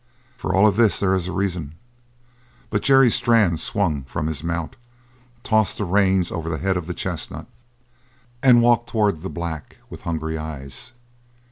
[0.35, 1.75] For all of this there is a reason.
[2.71, 4.75] But Jerry Strann swung from his mount,
[5.43, 7.45] tossed the reins over the head of the chestnut,
[8.41, 10.93] and walked towards the black with hungry eyes.